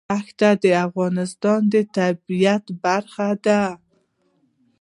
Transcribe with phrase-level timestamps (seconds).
[0.09, 3.61] دښتې د افغانستان د طبیعت برخه ده.